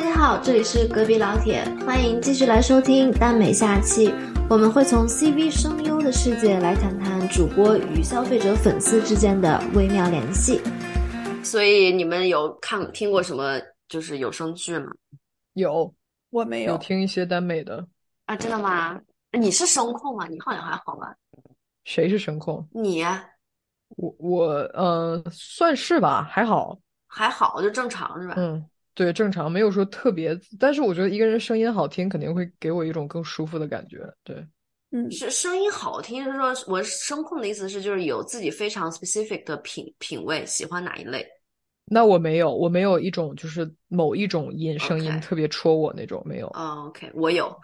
[0.00, 4.10] 大家好，这里是隔壁老铁，欢迎继续来收听耽美下期。
[4.48, 10.62] 我们会从 CV 声优的世界来谈谈主播与消费者粉丝之间的微妙联系。
[11.44, 13.60] 所以你们有看听过什么
[13.90, 14.90] 就是有声剧吗？
[15.52, 15.94] 有，
[16.30, 17.86] 我没有有听一些耽美的
[18.24, 18.98] 啊，真的吗？
[19.38, 20.26] 你是声控吗？
[20.28, 21.14] 你好像还好吧？
[21.84, 22.66] 谁是声控？
[22.72, 23.04] 你？
[23.98, 28.32] 我我呃，算是吧，还好，还好，就正常是吧？
[28.38, 28.64] 嗯。
[28.94, 33.98] 对，正常没有说特别，但是我觉得一个人声音好听，肯定会给我一种更舒服的感觉。
[34.24, 34.36] 对，
[34.90, 41.26] 嗯，是声音好听，是说我声控的意思是就是有自己非常 specific 的品品味，喜欢哪一类？
[41.92, 46.46] 那我没有，我没有一种就是某一种音声音特别戳我那种，没有。
[46.48, 47.56] 哦，OK，我有。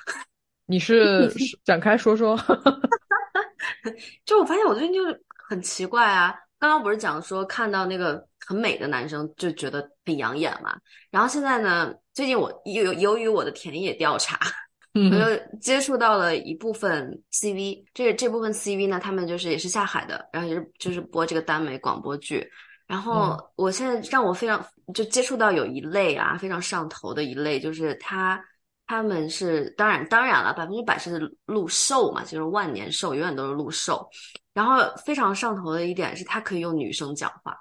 [0.67, 1.33] 你是
[1.65, 2.37] 展开说说？
[4.25, 8.27] 就我发现我最近就是很奇怪啊，刚刚不是讲说看到那个。
[8.49, 10.79] 很美的男生就觉得很养眼嘛，
[11.11, 14.39] 然后现在呢，最近我由由于我的田野调查，
[14.95, 22.49] 我就接触到了一部分 CV，这这部分 CV 呢，他们就是也是下海的，然后也是就是播这个耽美广播剧，
[22.87, 24.65] 然后我现在让我非常
[24.95, 28.41] 就接触到有一类啊非常上头的一类，就是他
[28.87, 34.09] 他们是当然当然了，百分之百是录瘦嘛，就是万年瘦，永远都是录瘦，
[34.57, 37.55] 然后非常上头的一点是他可以用女生讲话。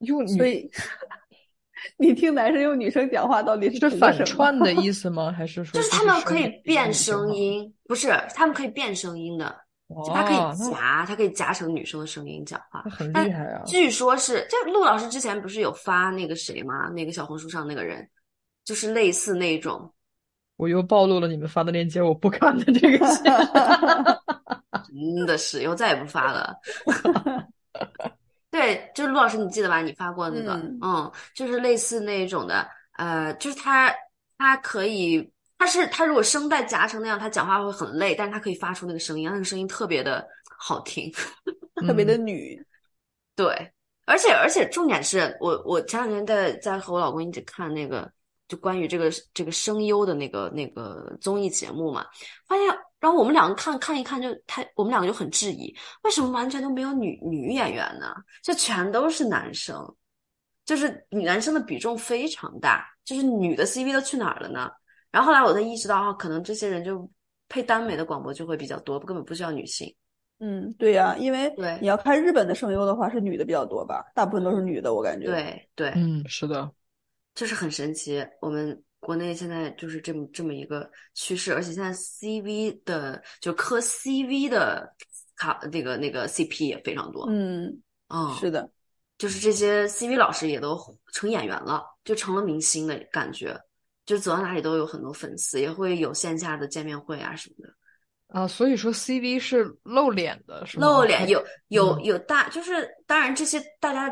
[0.00, 0.68] 用所以，
[1.96, 5.30] 你听男生用女生讲话到底是反串的 意思吗？
[5.30, 7.72] 还是说就是他们可以变声音？
[7.86, 9.56] 不是，他们可以变声音的，
[10.12, 13.62] 他可以夹，他可以夹成女生的声音讲话，很厉害啊！
[13.64, 16.88] 据说是，这陆老师之前不是有发那个谁吗？
[16.90, 18.06] 那个小红书上那个人，
[18.64, 19.88] 就是类似那种。
[20.56, 23.06] 我又暴露了你们发的链接，我不看的这个，
[24.86, 26.54] 真的是，以后再也不发了。
[28.50, 29.82] 对，就是陆老师，你记得吧？
[29.82, 33.92] 你发过那个，嗯，就是类似那种的，呃，就是他，
[34.38, 40.24] 他可以，他是他如果声带夹成那样，他讲话会很累，但是他可以发出那个声音，那个声音特别的
[40.56, 41.12] 好听，
[41.84, 42.64] 特别的女。
[43.34, 43.72] 对，
[44.06, 48.08] 而且而且重点是我我前两天在在和我老公一起看那个，
[48.48, 52.06] 就关于这个这个声优的那个那个综艺节目嘛，
[52.46, 52.66] 发现。
[53.00, 58.14] 然后我们两个看看一看，就他我们两个就很质疑，为什么完全都没有女女演员呢？
[58.42, 59.76] 就全都是男生，
[60.64, 64.70] 就是女男生的比重非常大，就是女的 CV 都去哪儿了呢？
[65.10, 67.06] 然后后来我才意识到，啊，可能这些人就
[67.46, 69.94] 配耽美的广播就会比较多，根本不需要女性。
[70.38, 74.02] 嗯，对呀，因为对你要看日本的声优的话，是女的比较多吧？
[74.14, 75.26] 大部分都是女的，我感觉。
[75.26, 76.72] 对对，嗯，是的，
[77.34, 78.82] 就是很神奇，我们。
[79.04, 84.90] 国内现在就是这么这么一个趋势，而且现在 CV 的就磕 CV 的
[85.36, 87.26] 卡那个那个 CP 也非常多。
[87.28, 88.66] 嗯，哦，是的，
[89.18, 90.80] 就是这些 CV 老师也都
[91.12, 93.54] 成演员了，就成了明星的感觉，
[94.06, 97.74] 就走到哪里都有很多粉丝，也会有线下的见面会啊什么的。
[98.28, 100.86] 啊，所以说 CV 是露脸的，是吗？
[100.86, 104.08] 露脸有有有大，就是当然这些大家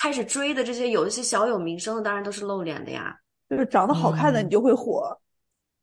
[0.00, 3.14] 开始追的这些有一些小有名声的，当然都是露脸的呀。
[3.50, 5.14] 就是长得好看的你就会火，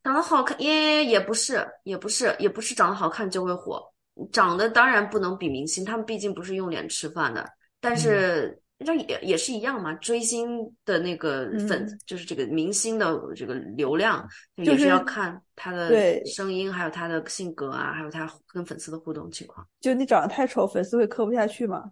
[0.02, 3.84] 长得好看也也不是，也不是，也不是长得好看就会火。
[4.32, 7.48] 长得当然不能比明星，他们毕竟不是用脸吃饭的。
[7.80, 19.68] 但是这也也是一样嘛，追星的那个粉，就是这个明星的这个流量，也是要看他的声音，还有他的性格啊，还有他跟粉丝的互动情况。
[19.80, 21.92] 就你长得太丑，粉丝会磕不下去吗？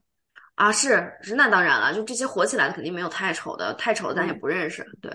[0.56, 5.12] 啊，是是，那当然了，就这些火起来的肯定没有太丑的，太丑的咱也不认识，对。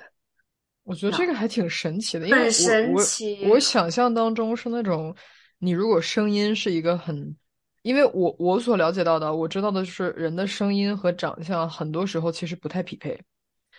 [0.82, 2.48] 我觉得这个还挺神奇的，因为
[2.92, 5.14] 我我我想象当中是那种，
[5.58, 7.36] 你如果声音是一个很，
[7.82, 13.20] 因为我我所了解到的，我知道的是人的声音和长相很多时候其实不太匹配，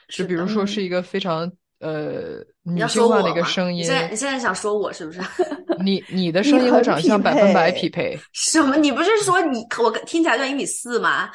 [0.07, 1.51] 就比如说是一个非常
[1.81, 3.84] 呃女性化的一个声音。
[3.84, 5.19] 现在你现在想说我是不是？
[5.84, 8.18] 你你的声音和长相百分百匹配。
[8.31, 8.78] 什么？
[8.78, 11.30] 你不是说你我听起来像一米四吗？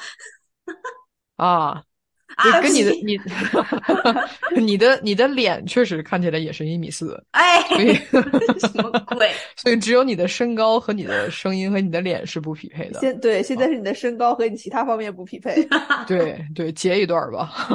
[1.37, 1.83] 啊。
[2.35, 3.19] 啊，跟你的你，
[4.61, 7.95] 你的你的脸确实看起来也是一米四，哎，所以
[8.59, 9.31] 什么鬼？
[9.57, 13.01] 所以只有你的身高和你的声音和你的脸是不匹配的。
[13.01, 15.67] 现对，现在是你的身高和你其他方面不匹配。
[16.07, 17.69] 对对，截一段吧。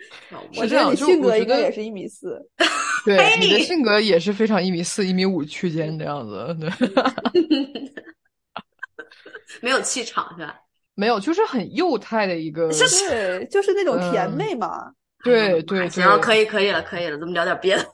[0.56, 2.40] 我觉得你性格应该也是一米四。
[3.04, 6.56] 对，你的性格也是非常一米四一米五区间这样子。
[6.60, 6.70] 对，
[9.62, 10.54] 没有气场是吧？
[10.94, 14.92] 没有，就是很幼态的一个，对，就是那种甜妹嘛。
[15.24, 17.86] 对对，行，可以可以了，可以了，咱们聊点别的，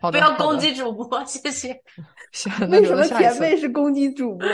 [0.00, 1.68] 不要攻击主播，谢谢。
[2.70, 4.48] 为什么甜妹是攻击主播？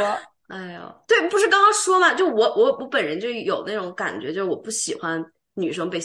[0.49, 5.25] 哎呦，对，不是刚刚说嘛，就我我我本人就有那种感觉，就是我不喜欢
[5.55, 5.99] 女生被，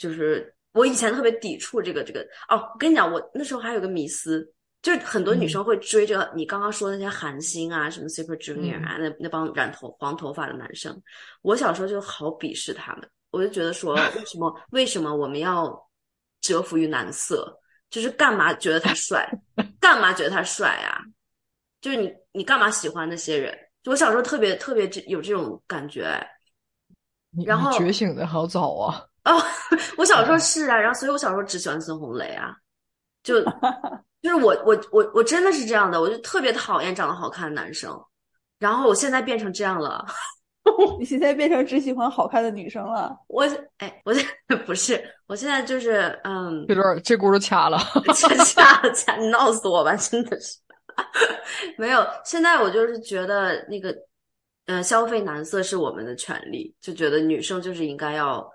[0.00, 4.50] 就是我以前特别抵触这个这个哦，我跟你讲，我那时候还有个迷思，
[4.80, 10.98] 就是很多女生会追着你刚刚说的那些韩星啊，什么 Super Junior 啊，那那帮染头黄头发的男生，
[11.42, 15.78] 我小时候就好鄙视他们，我就觉得说， 为什么为什么我们要
[16.40, 17.54] 折服于男色？
[17.90, 19.28] 就是干嘛觉得他帅，
[19.78, 21.02] 干嘛觉得他帅啊？
[21.80, 23.52] 就是你你干嘛喜欢那些人？
[23.82, 26.24] 就我小时候特别特别这有这种感觉，
[27.44, 29.04] 然后你觉醒的好早啊！
[29.24, 29.42] 哦，
[29.96, 32.54] 我小时候是啊，然后所以我小时候只喜欢孙红雷啊，
[33.22, 33.42] 就
[34.22, 37.98] 就是我我我我真的是这样的，我就特别讨厌长得好看的男生，
[38.58, 40.04] 然后我现在变成这样了，
[40.98, 43.16] 你现在变成只喜欢好看的女生了。
[43.28, 43.46] 我
[43.78, 47.78] 哎，我现在 不是，我现在就是嗯，这段这轱辘掐了，
[48.14, 50.58] 掐掐掐，你闹死我吧，真的是，
[51.78, 53.94] 没有，现在我就是觉得那个，
[54.66, 58.46] 呃，消费男色是我们的权利，就觉得女生就是应该要，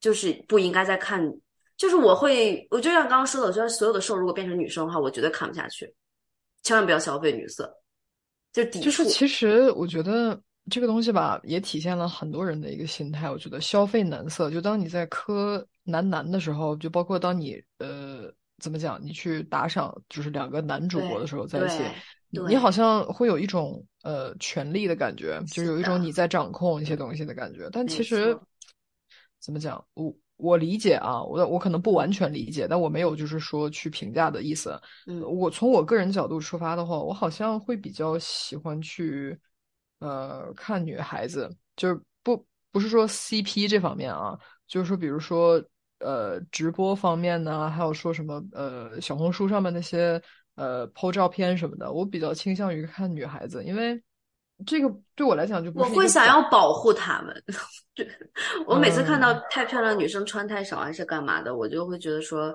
[0.00, 1.20] 就是不应该再看，
[1.76, 5.92] 就是我会，我就像刚刚说的，我觉得所有的瘦如果变成女生的话，我绝对看不下去，
[6.62, 7.72] 千万不要消费女色，
[8.52, 8.84] 就抵触。
[8.84, 10.40] 就是其实我觉得
[10.70, 13.30] 这个东西吧，也体现了很多人的一个心态。
[13.30, 21.82] 我觉得消费男色，就当你在磕男男的时候，就包括当你呃怎么讲，你去打赏就是两个男主播的时候在一起，
[22.46, 27.68] 你好像会有一种呃权力的感觉，就是有一种你在掌控一些东西的感觉。
[27.72, 28.42] 但其实错
[29.40, 34.80] 怎么讲，我我理解啊，我我可能不完全理解，但我没有就是说去评价的意思。
[35.06, 39.38] 嗯我从我个人角度出发的话，我好像会比较喜欢去
[40.00, 45.62] 呃看女孩子，就是不不是说 CP 这方面啊，就是说比如说
[46.00, 50.20] 呃直播方面呢，还有说什么呃小红书上面那些
[50.54, 54.00] 呃 PO 照片什么的，我比较倾向于看女孩子，因为
[54.66, 57.42] 这个对我来讲就不我会想要保护他们。
[57.94, 58.08] 对
[58.66, 62.54] 我每次看到嗯太漂亮女生穿太少还是干嘛的，我就会觉得说，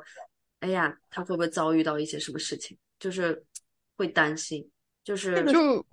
[0.62, 2.78] 哎呀，她会不会遭遇到一些什么事情？
[3.00, 3.44] 就是
[3.98, 4.66] 会担心，
[5.04, 5.86] 就是就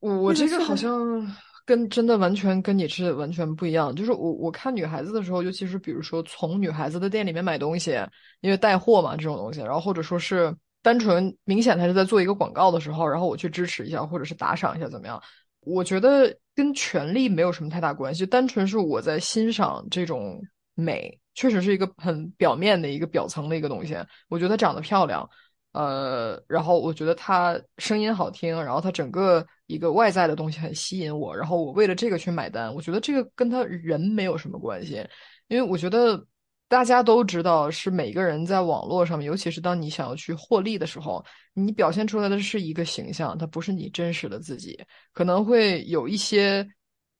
[0.00, 1.24] 我我这个好像
[1.64, 3.94] 跟真的完全跟你是完全不一样。
[3.94, 7.92] 就是我我看女孩子的时候，尤其是比如说从女孩子的店里面买东西，
[8.40, 10.52] 因为带货嘛这种东西，然后或者说是
[10.82, 15.22] 单纯明显她是在做一个广告的时候，然后我去支持一下，或者是打赏一下怎么样？
[15.66, 20.40] 我觉得跟权力没有什么太大关系，单纯是我在欣赏这种
[20.74, 23.96] 美，确实是一个很表面的一个表层的一个东西。
[24.28, 25.28] 我觉得她长得漂亮，
[25.72, 32.72] 呃，然后我觉得她声音好听，然后她整个一个外在的东西很吸引我，然后我为了这个去买单。
[32.72, 35.04] 我觉得这个跟她人没有什么关系，
[35.48, 36.24] 因为我觉得
[36.68, 41.24] 大家都知道，是每个人在网络上面，尤其是当你想要去获利的时候，
[41.54, 44.78] 你表现出来的是一个形象，它不是你真实的自己，
[45.12, 46.66] 可能会有一些，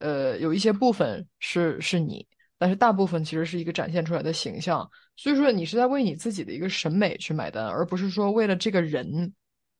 [0.01, 2.27] 呃，有一些部分是是你，
[2.59, 4.89] 但是大部分其实是一个展现出来的形象。
[5.17, 9.33] 所以说，你是在为你自己的一个审美去买单，而不是说为了这个人。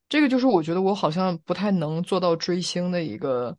[0.09, 3.57] 这个就是我觉得我好像不太能做到追星的一个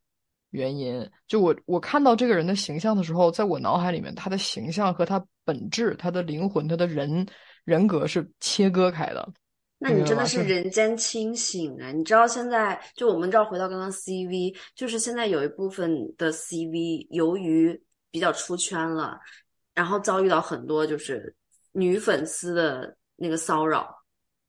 [0.52, 1.06] 原因。
[1.28, 7.26] 就我我看到这个人的形象的时候，在我脑海里面，他的形象和他本质、他的灵魂、他的人
[7.64, 9.34] 人格是切割开的。
[9.80, 11.92] 那你真的是人间清醒啊！
[11.92, 17.80] 你知道现在就我们这儿回到刚刚 CV，就是现在有一部分的 CV 由于
[18.10, 19.20] 比较出圈了，
[19.74, 21.34] 然后遭遇到很多就是
[21.72, 23.88] 女粉丝的那个骚扰，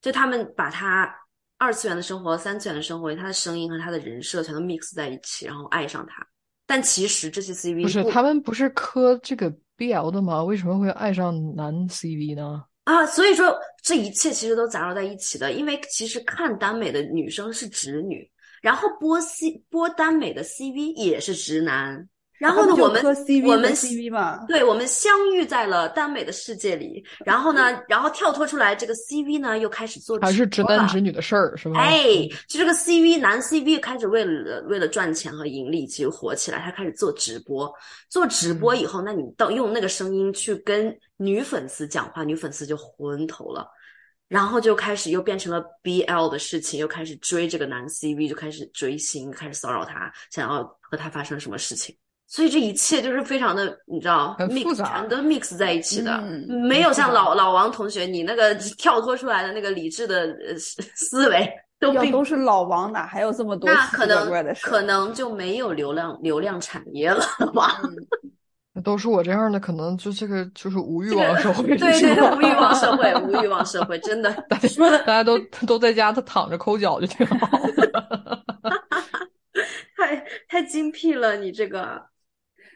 [0.00, 1.14] 就他们把他
[1.58, 6.26] 二次元的生活、三次元的生活，他的声音和他的人设全都 mix 在一起，然后爱上他。
[6.66, 10.42] 但其实这些 CV 不是他们不是磕这个 BL 的吗？
[10.44, 12.64] 为什么会爱上男 CV 呢？
[12.84, 18.28] 啊，所以说这一切其实都杂糅在一起的，因为其实看耽美的女生是直女，
[18.60, 22.08] 然后播 C 播耽美的 CV 也是直男，
[22.38, 31.68] 然后呢，我们我们 CV 嘛，对，我们相遇在了耽美的世界里，然后呢，然后跳脱出来，这个 CV 呢又开始做还是直男直女的事儿是。
[31.68, 31.80] 吧？
[31.80, 32.04] 哎，
[32.46, 37.72] 就这个 CV 男 CV 开始为了为了赚钱和盈利，其实火起来，他开始做直播。
[38.08, 43.68] 做直播以后，那你到用那个声音去跟女粉丝讲话，女粉丝就昏头了，
[44.28, 51.94] 然后就开始又变成了 BL 的事情，又开始追这个男 CV，就开始追星，开始骚扰他，想要和他发生什么事情。
[52.30, 64.54] 所以这一切就是非常的，你知道很复，mix 杂全都 mix 在一起的，嗯没有像老老王同学你那个跳脱出来的那个理智的呃思思维， 都都是老王，哪还有这么多那可能？
[64.62, 67.80] 可能就没有流量流量产业了吧？
[68.84, 74.68] 都是我这样的，可能就这个就是无欲望社会，对对对，无欲望社会，无欲望社会，真的大家
[75.04, 77.48] 大家都都在家，他躺着抠脚就挺好。
[79.96, 82.00] 太太精辟了，你这个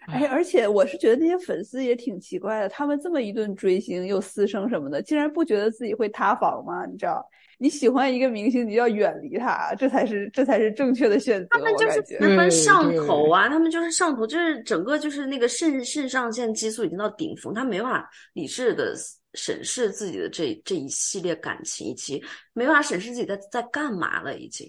[0.06, 6.84] 哎，而且我是觉得那些粉丝也挺奇怪的，他们这么一顿追星又私生什么的，竟然不觉得自己会塌房吗？
[6.86, 7.24] 你知道，
[7.58, 11.46] 你喜欢一个明星，你要远离他，这才是这才是正确的选择。
[11.50, 18.94] 他们就是我感觉喜欢对上头啊，他们就是上头，就是整个就是那个肾肾上腺激素已经到顶峰，他没办法理智的
[19.34, 24.66] 审视自己的这这一系列感情，以及没办法审视自己在在干嘛了，已经。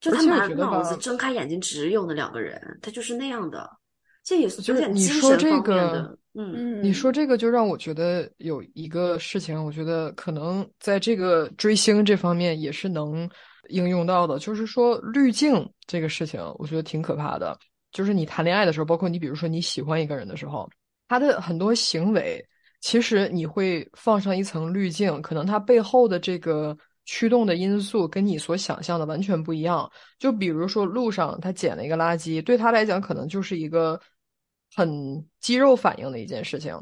[0.00, 3.70] 就他满脑子睁开眼睛只有那两个人，他就是那样的，
[4.24, 13.28] 这也是就有点是你说精神方面这个的，嗯，嗯，你说这个就让我觉得有一个事情，我觉得可能在这个追星这方面也是能
[13.68, 17.58] 应用到的，就是说滤镜这个事情，我觉得挺可怕的。
[17.90, 20.68] 就是你谈恋爱的时候，包括你比如说你喜欢一个人的时候，
[21.08, 22.42] 他的很多行为，
[22.80, 29.90] 其实你会放上一层滤镜，可能他背后的这个驱动的因素跟你所想象的完全不一样。
[30.18, 34.00] 就比如说路上他捡了一个垃圾，对他来讲可能就是一个
[34.74, 36.74] 很肌肉反应的一件事情，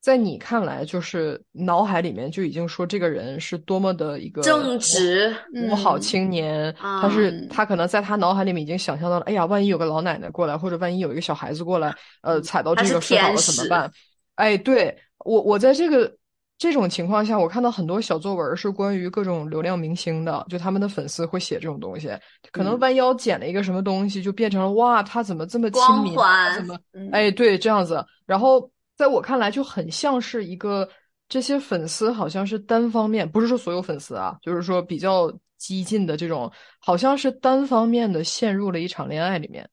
[0.00, 13.92] 在你看来就是脑海里面就已经说这个人是多么的一个正直，五好嗯青年，他是嗯他可能在他脑海里面已经想象到了，哎呀，万一有个老奶奶过来，或者万一有一个小孩子过来，呃，踩到这个摔倒了怎么办？
[14.36, 16.16] 哎，对我我在这个
[16.62, 22.08] 这种情况下，我看到很多小作文是关于各种流量明星的，就他们的粉丝会写这种东西，
[22.52, 26.14] 可能嗯弯腰捡了一个什么东西，就变成了哇，他怎么这么亲光民，
[26.54, 28.06] 怎么嗯哎，对，这样子。
[28.26, 30.88] 然后在我看来，就很像是一个
[31.28, 39.68] 这些粉丝好像是单方面，不是说所有粉丝啊，就是说比较激进的这种，好像是单方面的陷入了一场恋爱里面。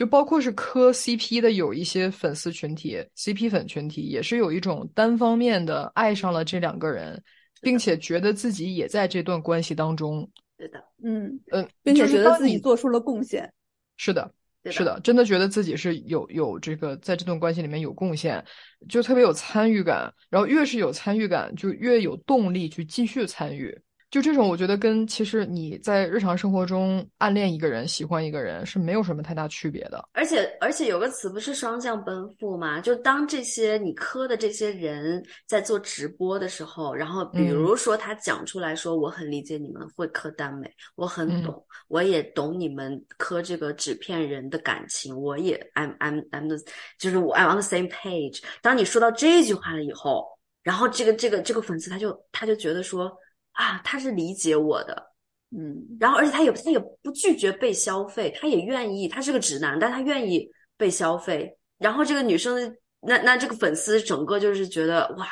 [0.00, 7.22] 就包括是磕 CP 的有一些粉丝群体，CP 粉群体也是有一种单方面的爱上了这两个人，
[7.60, 10.26] 并且觉得自己也在这段关系当中，
[10.56, 13.52] 对的，嗯，嗯，并且觉得自己做出了贡献。
[13.98, 14.32] 是的，
[14.70, 18.42] 是的，真的觉得自己是有有这个在这段关系里面有贡献，
[18.88, 20.10] 就特别有参与感。
[20.30, 23.78] 然后越是有参与感，就越有动力去继续参与。
[24.10, 30.04] 就这种，我觉得跟其实你在日常生活中暗恋一个人、喜欢一个人是没有什么太大区别的。
[30.12, 32.80] 而且而且有个词不是双向奔赴吗？
[32.80, 46.56] 就当这些你磕的这些人在做直播的时候，然后比嗯如说他讲出来说，我很理解你们会磕耽美，我很嗯懂，我也懂你们磕这个纸片人的感情，我也 I'm I'm I'm the
[46.98, 48.42] 就是我 I'm on the same page。
[48.60, 50.26] 当你说到这句话了以后，
[50.64, 53.16] 然后这个这个这个粉丝他就他就觉得说
[53.60, 55.12] 啊，他是理解我的，
[55.50, 60.48] 嗯，然后而且他也他也不拒绝被消费，他也愿意，他是个直男，但他愿意
[60.78, 61.54] 被消费。
[61.76, 65.28] 然后这个女生，那那这个粉丝整个就是觉得哇，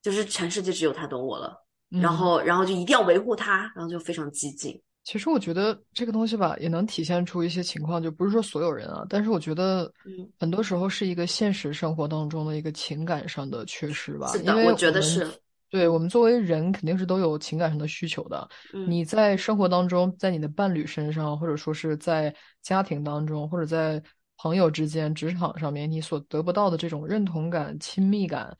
[0.00, 1.56] 就是全世界只有他懂我了，
[1.90, 4.80] 然嗯后然后就一定要维护他，然后就非常激进。
[5.02, 14.28] 其实我觉得这个东西吧，也能体现出一些情况，就不是说所有人啊，但是我觉得嗯，很多时候是一个现实生活当中的一个情感上的缺失吧。
[14.28, 15.28] 是的，我觉得是，
[15.72, 18.46] 对，我们作为人肯定是都有情感上的需求的。
[18.74, 24.02] 嗯，你在生活当中，在你的伴侣身上，或者说是在家庭当中，或者在
[24.36, 28.54] 朋友之间、职场上面，你所得不到的这种认同感、亲密感，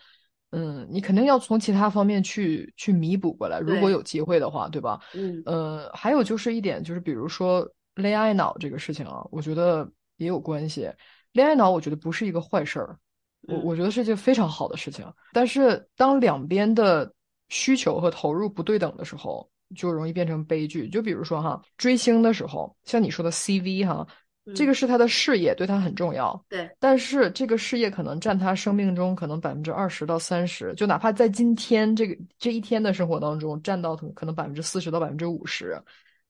[0.52, 4.98] 嗯，你肯定要从其他方面去去弥补过来，如果有机会的话，对吧？
[5.14, 10.90] 嗯呃，还有就是一点，就是比如说恋爱脑这个事情啊，我觉得也有关系。
[11.32, 12.98] 恋爱脑，我觉得不是一个坏事儿，
[13.42, 15.04] 我嗯我觉得是一件非常好的事情。
[15.32, 17.12] 但是当两边的
[17.48, 20.88] 需求和投入不对等的时候，就容易变成悲剧。
[20.88, 24.06] 就比如说哈，追星的时候，像你说的 CV 哈，
[24.54, 26.44] 这嗯个是他的事业，对他很重要。
[26.48, 35.80] 对，但是这个事业可能占他生命中可能百分之二十到三十，就哪怕在今天这个这一天的生活当中占到可能百分之四十到百分之五十，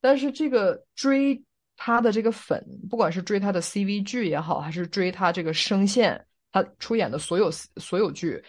[0.01, 1.43] 但是这个追
[1.77, 8.43] 他的这个粉，不管是追他的 CV 剧也好，还是追他这个声线，他出演的所有所有剧，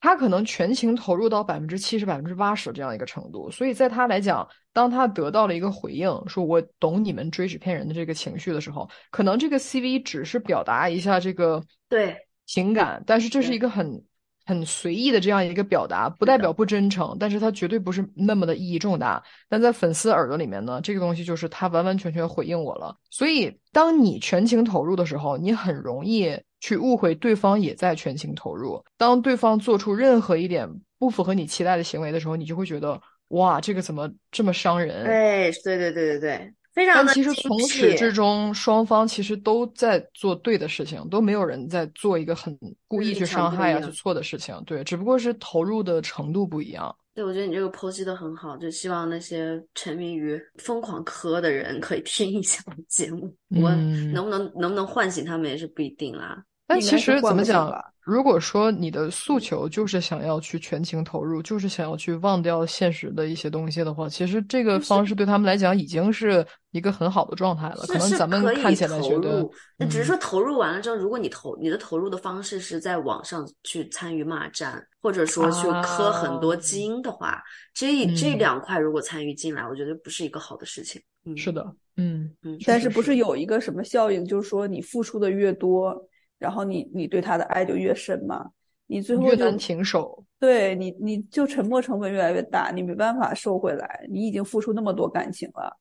[0.00, 12.16] 他可能全情投入到百分之七十、百分之八十这样一个程度，所以在他来讲，当他得到了一个回应，说我懂你们追纸片人的这个情绪的时候，可能这个 CV 只是表达一下这个对，
[12.46, 14.02] 情感，但是这是一个很
[14.44, 19.22] 很随意的这样一个表达，不代表不真诚，但是它绝对不是那么的意义重大。
[19.48, 22.96] 但在粉丝耳朵里面呢，这个东西就是他完完全全回应我了。
[23.08, 28.82] 所以，当你全情投入的时候，你很容易去误会对方也在全情投入。
[28.96, 30.66] 当对方做出任何一点
[30.96, 35.04] 不符合你期待的行为的时候，你就会觉得哇，这个怎么这么伤人？
[35.04, 44.54] 对，对对对对对，非常的但其实从始至终，双方其实都在做对的事情，都没有人在做一个很故意去伤害呀、不一样去错的事情。
[44.64, 46.94] 对，只不过是投入的程度不一样。
[47.14, 56.42] 对，我觉得你这个剖析的很好，就希望那些沉迷于疯狂磕的人可以听一下我们节目，我嗯能不能能不能唤醒他们也是不一定啦。
[56.72, 57.72] 但其实怎么讲
[58.04, 67.84] 如果说你的诉求就是想要去全情投入，就是想要去忘掉现实的一些东西的话，其实这个方式对他们来讲已经是一个很好的状态了。
[67.86, 77.40] 可能咱们可以看起来觉得投入，，那只是嗯说投入完了之后，如果你投你的投入的方式是在网上去参与骂战，或者说去磕很多啊金的话，
[77.72, 81.00] 这一这嗯两块如果参与进来，我觉得不是一个好的事情。
[81.24, 81.64] 嗯，是的，
[81.96, 85.96] 嗯，嗯，但是不是有一个什么效应，就是说你付出的越多，
[86.42, 88.44] 然后你你对他的爱就越深嘛？
[88.88, 90.22] 你最后就越难停手。
[90.40, 95.72] 对你你就沉默成本越来越大，你没办法收回来，你已经付出那么多感情了，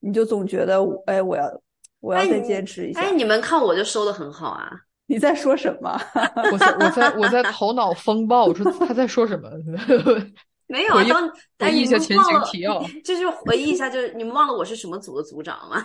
[0.00, 1.62] 你就总觉得哎我要
[2.00, 3.00] 我要再坚持一下。
[3.00, 4.70] 哎，你们看我就收的很好啊。
[5.06, 5.98] 你在说什么？
[6.52, 9.48] 我在我 在我在头脑风暴，我说他在说什么？
[10.66, 15.82] 没有当哎，回忆一你下前们忘了情提要，就是回忆一下，就是你们忘了我是什么组的组长吗？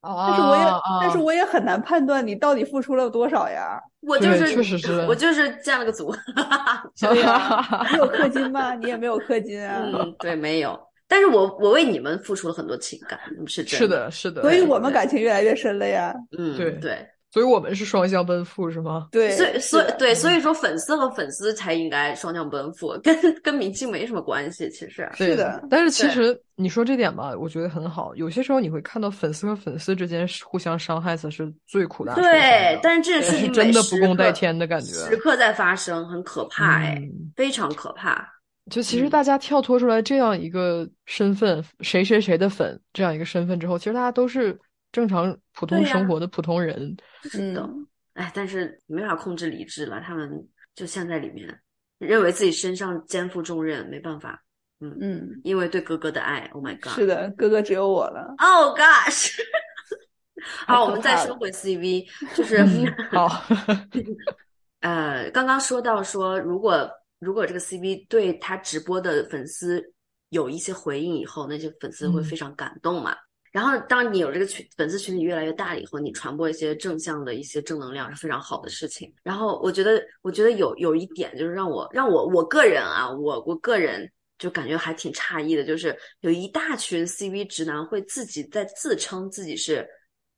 [0.00, 3.80] 啊但是我也啊但是我也很难判断你到底付出了多少呀？
[4.00, 6.14] 我就是确实是我就是建了个组。
[7.00, 8.74] 对呀， 你有氪金吗？
[8.76, 9.82] 你也没有氪金啊。
[9.92, 10.78] 嗯，对，没有。
[11.08, 16.14] 但是我我为你们付出了很多情感，是真是的，是的，所以我们感情越来越深了呀。
[16.38, 19.08] 嗯，对对，所以我们是双向奔赴，是吗？
[19.12, 25.06] 对，所以所以对，所以说粉丝和粉丝才应该双向奔赴，跟跟明星没什么关系，其实。
[25.16, 28.14] 对是的但是其实你说这点吧，我觉得很好。
[28.16, 34.92] 有些时候你会看到粉丝和粉丝之间互相伤害才是最苦大仇深对，但是这件事是情 真的不共戴天的感觉。
[34.92, 38.26] 时刻在发生，很可怕哎，嗯非常可怕。
[38.70, 44.58] 就其实嗯大家跳脱出来这样一个身份，谁谁谁的粉这样一个身份之后，其实大家都是
[44.92, 46.96] 正常普通生活的普通人。
[47.22, 50.30] 是的，嗯，哎，但是没法控制理智了，他们
[50.74, 51.60] 就陷在里面，
[51.98, 54.42] 认为自己身上肩负重任，没办法。
[54.80, 58.34] 嗯，嗯，因为对哥哥的爱，Oh my god，是的，哥哥只有我了。
[58.38, 59.36] ，Oh gosh。
[60.68, 63.44] 好，我们再说回 CV，就是嗯 好，
[64.80, 69.82] 呃，刚刚说到说，如果如果这个 CV 对他直播的粉丝
[70.28, 73.16] 有一些回应以后，那些粉丝会嗯非常感动嘛。
[73.52, 79.12] 然后，当你有这个群粉丝群体越来越大了以后，你传播一些正向的一些正能量是非常好的事情。
[79.22, 89.88] 然后，我觉得，我觉得有有一点就是让我让我我个人啊，我我个人就感觉还挺诧异的，就是有一大群 CV 直男会自己在自称自己是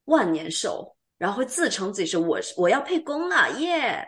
[0.05, 4.07] 万年兽，然后会自称自己是我是我要配公了耶，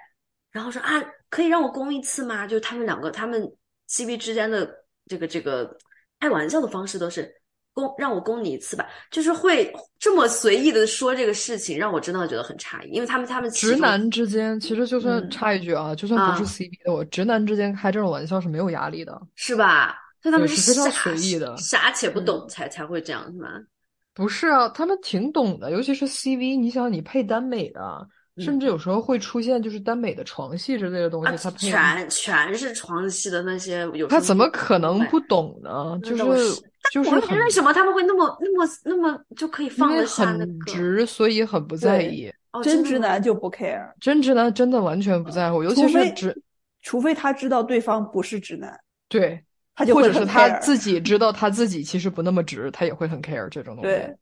[0.50, 2.46] 然后说啊可以让我攻一次吗？
[2.46, 3.42] 就是他们两个他们
[3.88, 4.70] CV 之间的
[5.06, 5.76] 这个这个
[6.20, 7.41] 开玩笑的方式都是
[7.72, 19.20] 攻让我供你一次吧，就是会这么随意的说这个事情，让我真的觉得很诧异，因为他们他们直男之间其实就算嗯插一句啊，就算不是啊 CP 的，我直男之间开这种玩笑是没有压力的。
[19.34, 19.96] 是吧？
[20.22, 23.48] 所以他们对是非常傻随意的傻且不懂嗯才才会这样是吗？
[24.14, 28.06] 不是啊，他们挺懂的，尤其是 CV，你想你配耽美的，
[28.36, 35.98] 甚至有时候会出现就是耽美的床戏之类的东啊西，他，配全全是床戏的那些，有他怎么可能不懂呢？
[36.04, 36.36] 就是我
[36.90, 40.60] 就是很为什么他们会那么那么那么就可以放得下那很？
[40.60, 42.32] 直，所以很不在意。
[42.52, 46.42] 哦，真直男就不 care，真直男真的完全不在乎，尤其是直
[46.82, 49.42] 除非他知道对方不是直男，对，
[49.74, 53.90] 他就会很或者是他自己知道他自己其实不那么直，他也会很 care 这种东西。
[53.90, 54.16] 对，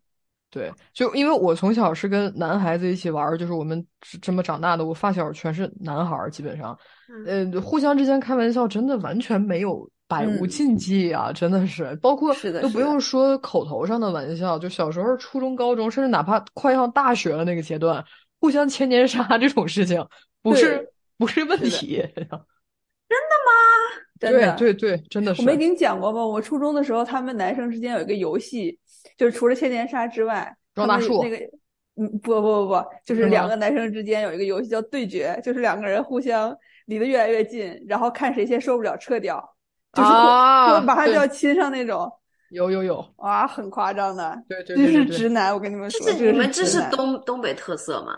[0.49, 3.85] 对，就因为我从小是跟男孩子一起玩，就是我们
[4.23, 6.79] 这么长大的，我发小全是男孩儿，基本上，
[7.27, 18.05] 呃，互相之间开玩笑真的完全没有百无嗯禁忌啊，真的是，包括都不是的是的用说口头上的玩笑，就小时候初中、高中，甚至哪怕快上大学了那个阶段，
[18.40, 20.05] 互相千年杀 这种事情，
[20.42, 22.05] 不是不是问是的题。
[24.18, 24.55] 真的。
[24.59, 25.46] 对对对，真的是我。
[25.46, 26.27] 没跟你讲过吗？
[26.27, 28.79] 我初中的时候，他们男生之间有一个游戏，
[29.16, 31.37] 就是除了千年杀之外，他们撞大树那个，
[31.96, 39.42] 嗯，不不不不，就是两个男生之间有一个游戏叫对决，就是两个人互相离得越来越近，然后看谁先受不了撤掉，
[39.92, 42.11] 就是啊会马上就要亲上那种，
[42.50, 44.40] 有有有，哇，很夸张的。
[44.48, 46.81] 对对这是对对对直男，我跟你们说，这是这你们这是。
[46.90, 48.16] 东东北特色吗？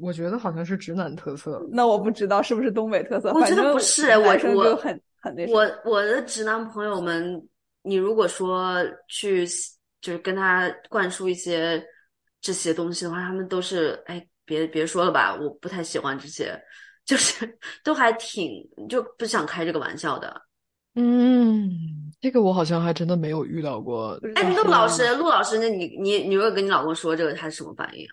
[0.00, 1.60] 我觉得好像是直男特色。
[1.70, 7.46] 那我不知道是不是东北特色，我觉得不是我男生我就很很那我我的直男朋友们，
[7.82, 8.76] 你如果说
[9.08, 9.46] 去
[10.00, 11.84] 就是跟他灌输一些
[12.40, 16.58] 这些东西的话，他们都是哎，别别说了吧，我不太喜欢这些，
[17.04, 18.50] 就是 都还挺
[18.88, 20.40] 就不想开这个玩笑的。
[20.94, 21.70] 嗯
[22.20, 28.06] 这个我好像还真的没有遇到过哎陆老师陆老师那你你有没有跟你老公说这个他是什么反应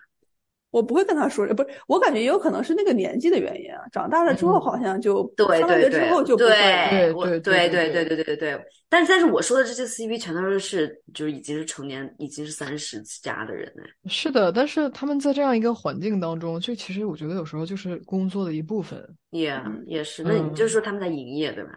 [0.70, 8.60] 我不会跟他说不是我感觉也有可能是那个年纪的原因啊长大了之后好像就对对对对对对对对对对对对。
[8.88, 13.70] 但是但是我说的这些 cv 全都是就是已经是成年已经是三十加的人
[14.08, 19.02] 是的但是他们在这样一个环境当中就其实我觉得有时候就是工作的一部分。
[19.30, 20.22] 也也是。
[20.22, 21.70] 那你就是说他们在营业对吧？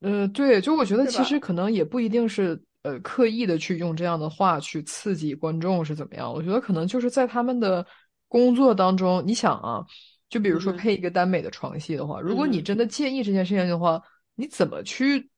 [0.00, 6.32] 呃，对，就我觉得其实可能也不一定是呃刻意的去用这样的话去刺激观众是怎么样。
[6.32, 7.86] 我觉得可能就是在他们的
[8.26, 9.84] 工作当中，你想啊，
[10.28, 14.00] 就比如说配一个耽美的床戏的话，如果你嗯真的介意这件事情的话，
[14.34, 15.28] 你怎么去，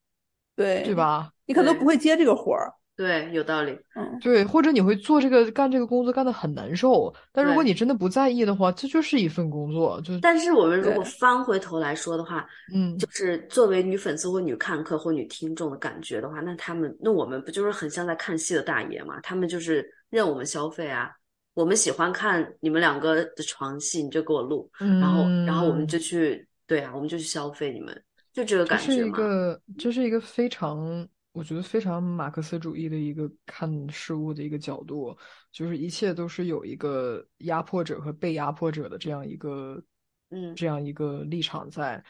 [0.55, 0.95] 对对？
[0.95, 1.33] 吧？
[1.47, 2.73] 你可能不会接这个活儿。
[2.97, 3.73] 对，有道理。
[3.95, 19.21] 嗯，对，或者你会做这个干这个工作干得很难受，但如果你真的不在意的话，这就是一份工作，就但是我们如果翻回头来说的话，嗯就是作为女粉丝或女看客或女听众的感觉的话，那他们那我们不就是很像在看戏的大爷嘛？
[19.23, 21.11] 他们就是任我们消费啊。
[21.55, 27.95] 我们喜欢看你们两个的床戏，你就给我录，然后然后我们嗯就去，对啊，我们就去消费你们，
[28.33, 29.19] 就这个这是一感觉嘛。
[29.19, 35.17] 个，这是一个非常，我觉得非常马克思主义的一个看事物的一个角度，
[35.51, 39.83] 就是一切都是有一个压迫者和被压迫者的这样一个，
[40.31, 42.03] 嗯这样一个立场在。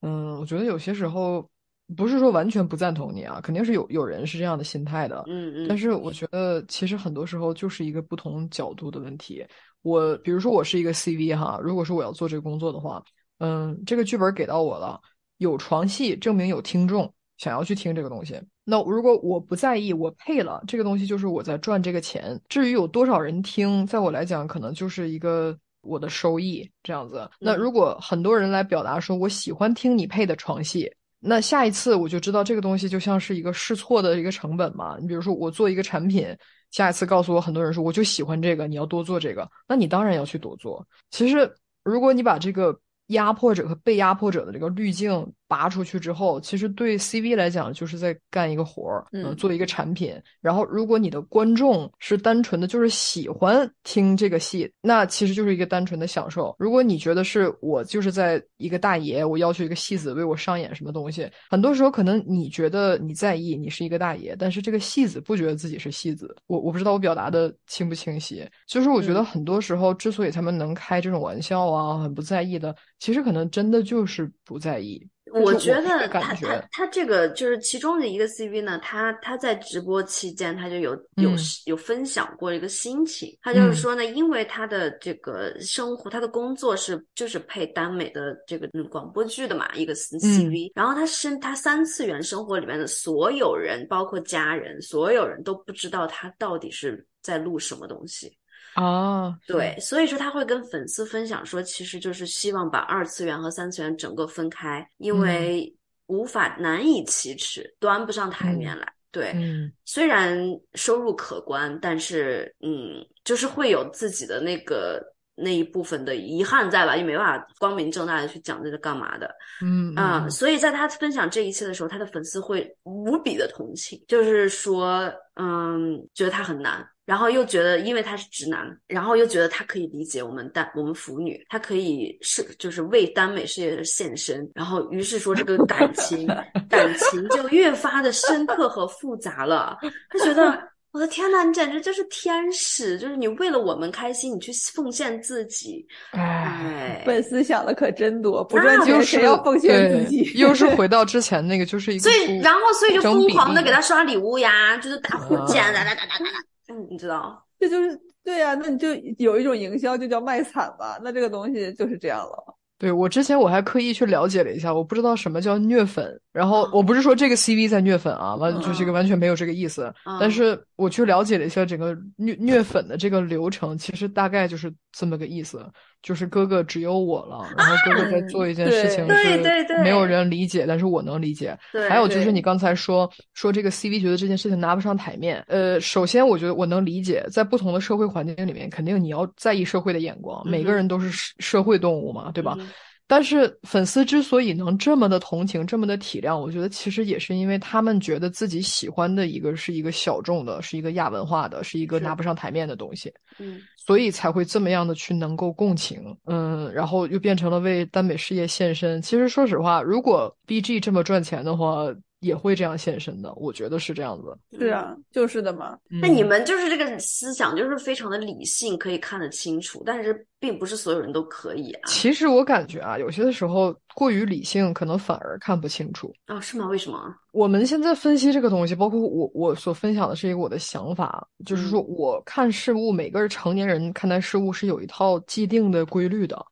[0.00, 1.48] 嗯，我觉得有些时候
[1.96, 5.22] 不是说完全不赞同你啊，肯定是有有人是这样的心态的。
[5.28, 9.46] 嗯嗯，但是我觉得其实很多时候就是一个不同角度的问题。
[9.82, 13.02] 我比如说我是一个 CV 哈，如果说我要做这个工作的话，
[13.38, 15.00] 嗯，这个剧本给到我了，
[15.38, 18.40] 有床戏，证明有听众想要去听这个东西。
[18.64, 22.40] 那如果我不在意，我配了这个东西，就是我在赚这个钱。
[22.48, 27.30] 至于有多少人听，在我来讲，可能就是一个我的收益这样子。
[27.38, 34.96] 那嗯如果很多人来表达说我喜欢听你配的床戏，那下一次我就知道这个东西就像是一个试错的一个成本嘛。
[35.00, 36.26] 你比如说我做一个产品，
[36.70, 40.86] 下一次告诉我很多人说我就喜欢这个，你要多做这个，那你当然要去多做。
[41.10, 41.50] 其实
[41.84, 42.76] 如果你把这个
[43.08, 50.14] 压迫者和被压迫者的这个滤镜拔出去之后，其实对 CV 来讲就是在干一个活儿，嗯做一个产品。
[50.40, 56.54] 然后如果你的观众是单纯的就是喜欢听这个戏，那其实就是一个单纯的享受。
[56.58, 66.34] 如果你觉得是我就是在一个大爷，我要求一个戏子为我上演什么东西，很多时候可能你觉得你在意，你是一个大爷，但是这个戏子不觉得自己是戏子。
[66.46, 75.06] 我我不知道我表达的清不清晰，就是我觉得嗯很多时候之所以他们能开这种玩笑啊，很不在意的，其实可能真的就是不在意。
[75.40, 98.36] 我我觉得他他他这个就是其中的一个 CV 呢，他他在直播期间他就有有嗯有分享过一个心情，他就是嗯说呢，因为他的这个生活，他的工作是就是配耽美的这个嗯广播剧的嘛一个 CV，然后他生他三次元生活里面的所有人，包括家人，所有人都不知道他到底是在录什么东西。
[98.76, 108.86] 啊，对，所以说他会跟粉丝分享说，其实就是希望把二次元和三次元整个分开，因嗯为无法难以启齿，端不上台面来。
[109.10, 110.38] 对，嗯虽然
[110.74, 115.02] 收入可观，但是嗯，就是会有自己的那个
[115.34, 119.34] 那一部分的遗憾在吧，也没办法光明正大的去讲这个干嘛的。
[119.62, 136.26] 嗯啊、嗯所以在他分享这一切的时候，他的粉丝会无比的同情，就是说，嗯，觉得他很难，然后又觉得因为他是直男，然后又觉得他可以理解我们单我们腐女，他可以是就是为耽美事业献身，然后于是说这个感情
[136.68, 139.78] 感情就越发的深刻和复杂了，
[140.10, 140.60] 他觉得。
[140.92, 142.98] 我的天呐，你简直就是天使！
[142.98, 150.32] 就是你为了我们开心，你去奉献自己，哎，哎，粉丝想的可真多，不那赚钱谁要奉献自己？
[150.36, 156.55] 又是回到之前那个，就是一个所以，然后所以就疯狂的给他刷礼物呀，就是打火箭，啊哒哒哒哒哒哒，嗯，
[156.96, 157.44] 你知道？
[157.60, 162.54] 这就是对呀、那你就有一种营销就叫卖惨吧，那这个东西就是这样了。
[162.78, 166.20] 对，我之前我还刻意去了解了一下，我不知道什么叫虐粉。
[166.30, 169.92] 然后哦我不是说这个 CV 在虐粉啊，完就这个嗯完全没有这个意思。
[170.04, 175.64] 嗯但是我去了解了一下整个虐虐粉的这个流程，其实大概就是这么个意思，
[176.06, 181.58] 就是哥哥只有我了，然后哥哥在做一件事情是没有人理解，但是我能理解。
[181.72, 192.54] 对，还有就是你刚才说说这个 CV 觉得这件事情拿不上台面，呃，首先我觉得我能理解，在不同的社会环境里面，肯定你要在意社会的眼光，每个人都是社社会动物嘛，对吧？
[192.60, 192.68] 嗯
[193.08, 209.00] 但是粉丝之所以能这么的同情，这么的体谅，我觉得其实也是因为他们觉得自己喜欢的一个是一个小众的，是一个亚文化的，是一个拿不上台面的东西，嗯所以才会这么样的去能够共情，嗯，然后又变成了为耽美事业献身。
[209.00, 211.84] 其实说实话，如果 B G 这么赚钱的话，
[212.20, 214.36] 也会这样现身的，我觉得是这样子。
[214.58, 215.78] 是啊，就是的嘛。
[215.88, 221.88] 那你嗯们就是这个思想就是非常的理性，可以看得清楚，但是并不是所有人都可以啊。
[221.88, 226.12] 其实我感觉啊，有些的时候过于理性，可能反而看不清楚。
[226.28, 226.66] 哦，是吗？
[226.66, 227.14] 为什么？
[227.32, 236.44] 我们现在分析这个东西，包括我我所分享的是一个我的想法，就是说我看事物，每个成年人看待事物是有一套既定的规律的。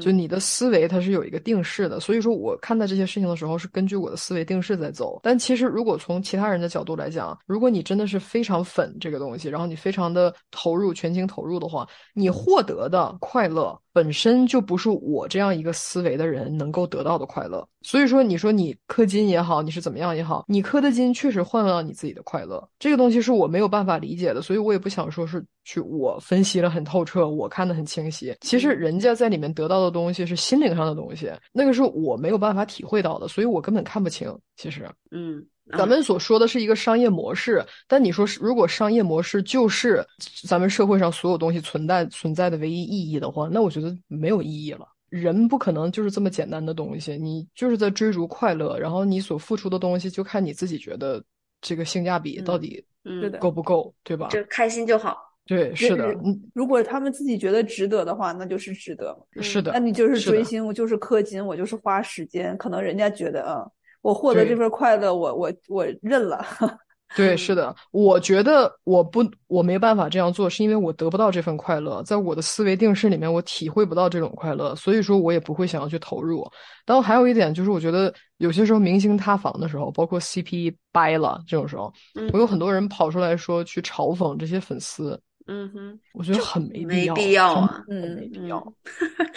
[0.00, 5.18] 就你的思维它是有一个定式的，所以说我看待这些事情的时候是根据我的思维定势在走。
[5.22, 17.66] 但其实如果从其他人的角度来讲，如果你真的是非常粉这个东西，然后你非常的投入、全情投入的话，你获得的快乐本身就不是我这样一个思维的人能够得到的快乐。
[17.82, 28.36] 所以说，你说你氪金也好，你是怎么样也好，你氪的金确实换了你自己的快乐，这个东西是我没有办法理解的，所以我也不想说是去我分析了很透彻，我看得很清晰。
[28.40, 34.34] 其实人家在里面得到的东西是心灵上的东西，那个是我没有办法体会到的，所以我根本看不清。
[34.56, 40.04] 其实，嗯，啊咱们所说的是一个商业模式，但你说是如果商业模式就是
[40.46, 44.86] 咱们社会上所有东西存在存在的唯一意义的话，那我觉得没有意义了。
[45.08, 51.22] 人不可能就是这么简单的东西，你就是在追逐快乐，然后你所付出的东西就看你自己觉得
[51.60, 54.28] 这个性价比到底嗯，够不够，对吧？
[54.28, 55.16] 就开心就好。
[55.46, 59.16] 对，是的，嗯，如果他们自己觉得值得的话，那就是值得。
[59.40, 62.56] 是的那，你就是追星，我就是氪金，我就是花时间。
[62.56, 63.70] 可能人家觉得，嗯，
[64.02, 66.44] 我获得这份快乐，我我我认了。
[67.16, 76.48] 对，是的，我觉得我不，我没办法这样做，是因为我得不到这份快乐，在我的思维定式里面，我体会不到这种快乐，所以说我也不会想要去投入。
[76.86, 85.20] 然后还有一点就是，我觉得有些时候明星塌房的时候，包括 CP 掰了这种时候，嗯我有很多人跑出来说去嘲讽这些粉丝，
[85.52, 88.64] 嗯哼，我觉得很没没要，必要啊嗯没必要。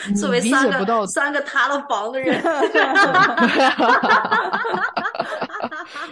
[0.07, 2.39] 嗯 作为三个三个塌了房的人，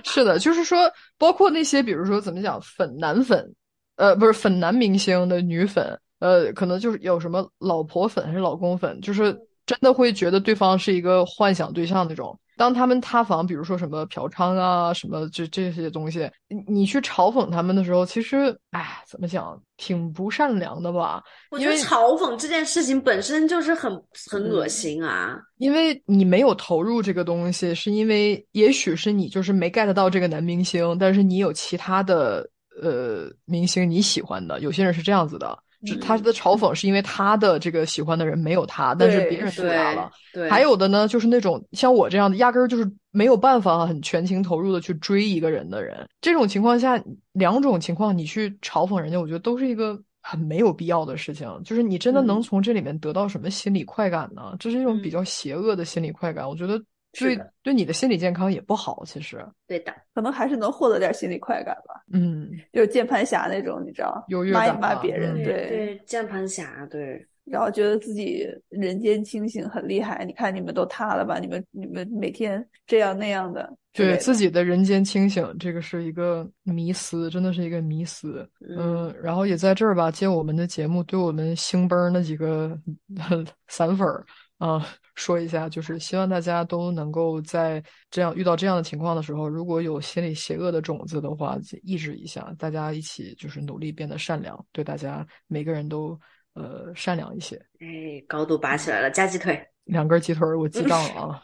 [0.03, 3.53] 是的，就是说，包括那些比如说怎么讲粉男粉，
[3.97, 12.37] 呃，不是粉男明星的女粉，呃，可能就是有什么老婆粉还是老公粉，就是真的会觉得对方是一个幻想对象那种。
[12.57, 21.23] 当他们塌房，比如说什么嫖娼啊，什么这这些东西，你你去嘲讽他们的时候，其实，哎，怎么讲，挺不善良的吧？
[21.49, 23.91] 我觉得嘲讽这件事情本身就是很
[24.29, 25.39] 很恶嗯心啊。
[25.57, 32.47] 因为你没有投入这个东西，是因为也许是你就是没 get 到这个男明星，但是你有其他的
[32.81, 40.11] 呃明星你喜欢的，有些人是这样子的，只他的嘲讽是因为他的这个喜欢的人没有他，但是别人有了。
[40.33, 46.07] 对，还有的呢，就是那种像我这样的，压根儿就是没有办法很全情投入的去追一个人的人。
[46.21, 47.01] 这种情况下，
[47.33, 51.49] 两种情况你去嘲讽人家，我觉得都是一个很没有必要的事情。
[51.65, 54.55] 就是你真的能嗯从这里面得到什么心理快感呢？
[54.59, 56.81] 这是一种比嗯较邪恶的心理快感，我觉得
[57.13, 59.03] 对是的对你的心理健康也不好。
[59.05, 70.23] 其实，对的，可能还是能获得点心理快感吧，嗯，就是键盘侠那种，你知道，优越骂一感吧骂别人，嗯对，对，键盘侠，对，然后觉得自己人间清醒很厉害。
[70.25, 71.37] 你看你们都塌了吧？
[71.39, 78.49] 你们你们每天这样那样的，对自己的人间清醒，这个是一个迷思，真的是一个迷思。
[78.77, 82.77] 嗯，然后也在这儿吧，借我们的节目，对我们星崩儿那几个
[83.67, 84.25] 散粉儿
[84.61, 96.15] 啊、说一下，就是希望大家都能够在这样遇到这样的情况的时候，如果有心里邪恶的种子的话，抑制一下，大家一起就是努力变得善良，对大家每个人都
[96.53, 97.55] 呃善良一些。
[97.79, 99.67] 哎，高度拔起来了，加鸡腿。
[99.85, 101.41] 两根鸡腿儿我记账了啊。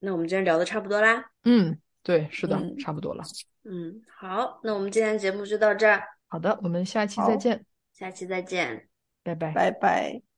[0.00, 1.22] 那我们今天聊的差不多啦。
[1.44, 3.22] 嗯，对，是的，嗯差不多了。
[3.64, 8.88] 嗯，好，那我们今天节目就到这儿，好的，我们下期再见，下期再见。
[9.22, 9.52] 拜拜。
[9.52, 10.29] 拜拜。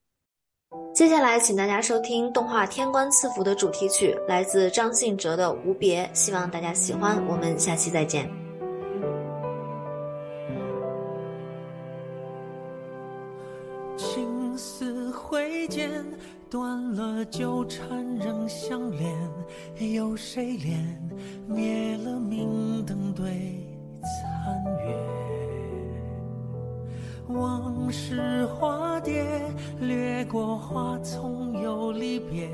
[0.94, 7.22] 接下来，请大家收听动画《天官赐福》的主题曲，来自张信哲的《无别》，希望大家喜欢。
[7.26, 8.30] 我们下期再见。
[13.96, 15.90] 青丝挥剑，
[16.50, 19.14] 断了纠缠仍相连。
[19.94, 20.76] 有谁怜
[21.46, 23.24] 灭了明灯对
[24.02, 24.94] 残月？
[27.28, 29.24] 往事化蝶，
[29.83, 32.49] 掠过花丛又离别，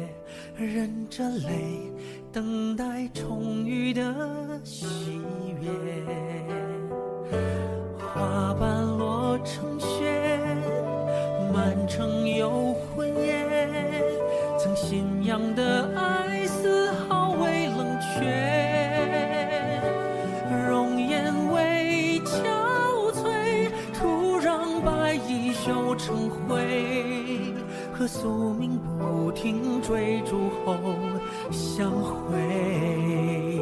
[0.56, 1.92] 忍着泪，
[2.32, 4.02] 等待重遇的
[4.64, 5.20] 喜
[5.60, 5.68] 悦。
[7.98, 10.10] 花瓣落成雪，
[11.52, 14.02] 满城有魂烟。
[14.58, 15.77] 曾信仰的
[28.08, 30.76] 宿命不停追逐后
[31.50, 33.60] 相会。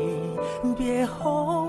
[0.78, 1.66] 别后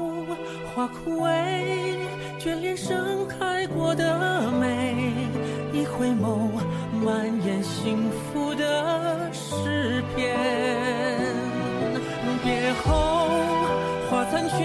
[0.75, 1.97] 花枯萎，
[2.39, 4.95] 眷恋盛开过的美。
[5.73, 6.49] 一回眸，
[7.03, 10.37] 满眼幸福的诗篇。
[12.43, 13.27] 别后
[14.09, 14.55] 花残缺，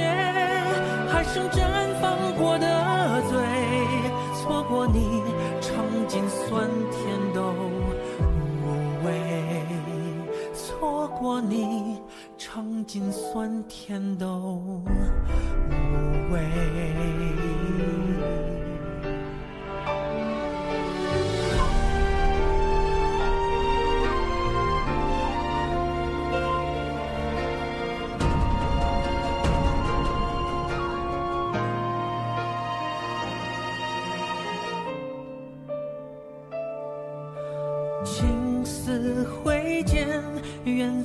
[1.09, 1.61] 还剩绽
[2.01, 2.67] 放过的
[3.31, 3.39] 醉。
[4.35, 5.12] 错过你，
[11.23, 12.01] 果你，
[12.37, 14.83] 尝尽酸甜都无
[16.33, 17.62] 味。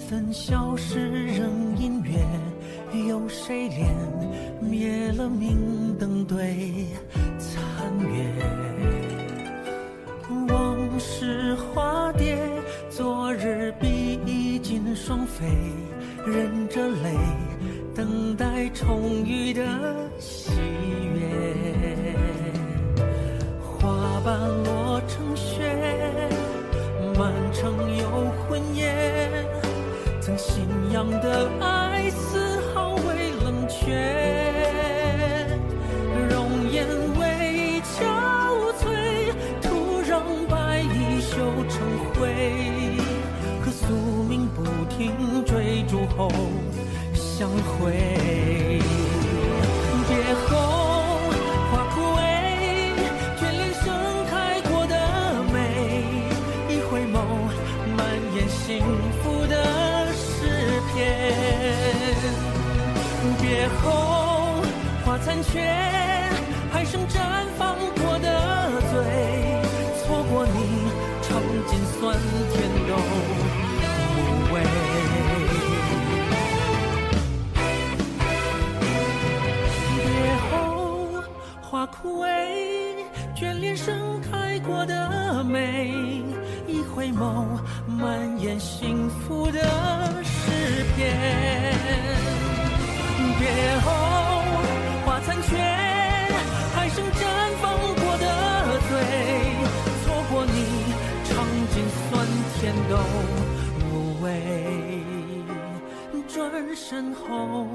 [0.09, 2.13] 分消逝仍隐约。
[3.09, 3.85] 有谁怜
[4.61, 6.87] 灭了明灯对
[7.37, 7.59] 残
[8.07, 8.25] 月？
[10.47, 12.37] 往事化蝶，
[12.89, 15.45] 昨日比翼尽双飞，
[16.25, 17.13] 忍着泪，
[17.93, 19.61] 等待重遇的
[20.19, 20.51] 喜
[21.13, 22.15] 悦。
[23.61, 25.69] 花瓣落成雪。
[27.17, 27.73] 满城
[46.17, 46.31] 后
[47.13, 48.81] 相会。
[50.09, 50.11] 别
[50.47, 50.57] 后。
[51.69, 52.19] 花枯萎，
[53.39, 53.85] 眷恋盛
[54.29, 54.95] 开过的
[55.53, 55.55] 美。
[56.69, 57.15] 一回眸，
[57.95, 57.99] 满
[58.35, 58.81] 眼幸
[59.21, 59.53] 福的
[60.13, 60.95] 诗篇。
[63.39, 63.85] 别后，
[65.05, 65.61] 花残缺，
[66.71, 68.93] 还剩绽放过的醉。
[70.01, 70.57] 错过你，
[71.21, 71.29] 尝
[71.67, 72.17] 尽酸
[72.53, 72.55] 甜
[72.87, 73.66] 都
[82.01, 82.27] 枯萎，
[83.35, 85.91] 眷恋盛开过的美。
[86.67, 87.45] 一回眸，
[87.87, 89.59] 满眼幸福的
[90.23, 91.17] 诗篇。
[93.39, 93.47] 别
[93.81, 93.91] 后，
[95.05, 95.57] 花残缺，
[96.75, 97.19] 还剩绽
[97.61, 98.25] 放过的
[98.89, 98.91] 醉。
[100.03, 100.57] 错过你，
[101.25, 102.27] 尝尽酸
[102.59, 102.93] 甜都
[103.91, 104.25] 无味。
[106.27, 107.67] 转身后，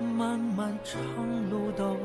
[0.00, 1.00] 漫漫长
[1.48, 1.96] 路都。